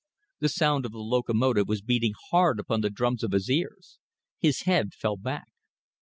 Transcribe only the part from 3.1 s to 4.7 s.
of his ears. His